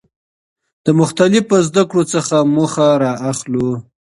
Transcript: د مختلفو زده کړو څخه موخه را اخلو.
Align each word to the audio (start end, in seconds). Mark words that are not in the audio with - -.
د 0.85 0.87
مختلفو 0.99 1.55
زده 1.67 1.83
کړو 1.89 2.03
څخه 2.13 2.35
موخه 2.55 2.87
را 3.03 3.13
اخلو. 3.31 3.69